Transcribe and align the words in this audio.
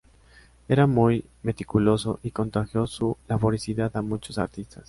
Era 0.67 0.87
muy 0.87 1.23
meticuloso 1.43 2.19
y 2.23 2.31
contagió 2.31 2.87
su 2.87 3.17
laboriosidad 3.27 3.95
a 3.95 4.01
muchos 4.01 4.39
artistas. 4.39 4.79